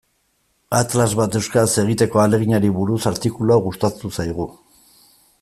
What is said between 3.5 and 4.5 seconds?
hau gustatu zaigu.